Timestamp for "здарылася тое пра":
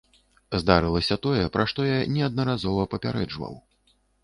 0.61-1.67